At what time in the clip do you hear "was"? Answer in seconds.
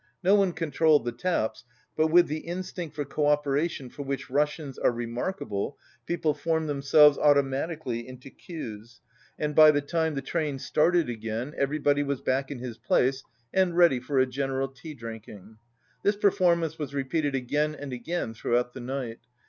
12.01-12.19, 16.79-16.95